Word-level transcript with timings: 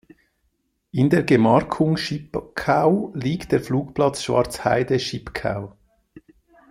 In 0.91 1.11
der 1.11 1.21
Gemarkung 1.21 1.95
Schipkau 1.95 3.11
liegt 3.13 3.51
der 3.51 3.61
Flugplatz 3.61 4.23
Schwarzheide-Schipkau. 4.23 5.77